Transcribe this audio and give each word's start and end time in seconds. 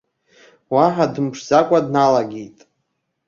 Уаҳа 0.73 1.05
дымԥшӡакәа 1.13 1.79
дналагеит. 1.85 2.57